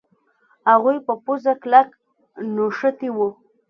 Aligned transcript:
هغوی 0.71 0.97
په 1.07 1.13
پوزه 1.23 1.53
کلک 1.61 1.87
نښتي 2.55 3.09
وو. 3.15 3.27